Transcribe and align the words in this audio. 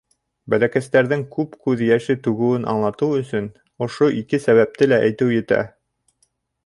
Бәләкәстәрҙең 0.53 1.25
күп 1.35 1.51
күҙ 1.67 1.83
йәше 1.87 2.15
түгеүен 2.27 2.65
аңлатыу 2.73 3.11
өсөн 3.25 3.51
ошо 3.89 4.09
ике 4.23 4.41
сәбәпте 4.47 4.89
лә 4.93 5.01
әйтеү 5.11 5.33
етә. 5.37 5.61